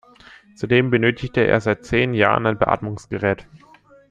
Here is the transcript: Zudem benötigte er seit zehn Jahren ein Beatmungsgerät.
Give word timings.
Zudem 0.55 0.89
benötigte 0.89 1.41
er 1.41 1.61
seit 1.61 1.85
zehn 1.85 2.15
Jahren 2.15 2.47
ein 2.47 2.57
Beatmungsgerät. 2.57 3.47